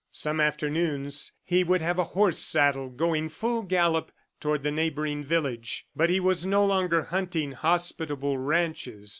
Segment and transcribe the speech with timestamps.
[0.09, 5.85] Some afternoons, he would have a horse saddled, going full gallop toward the neighboring village.
[5.95, 9.09] But he was no longer hunting hospitable ranches.